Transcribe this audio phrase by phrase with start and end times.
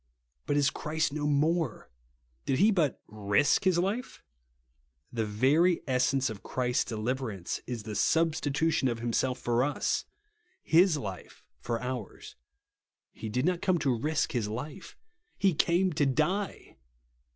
[0.47, 1.91] But is Christ no more?
[2.47, 4.23] Did he but risk his life?
[5.13, 10.05] The very essence of Christ's deliverance is the substitution of Himself for us,
[10.63, 12.17] his life for 60 THE BLOOD OF SPRINKLING.
[12.17, 12.35] ours.
[13.11, 14.97] He did not come to rish his life;
[15.37, 16.77] he came to die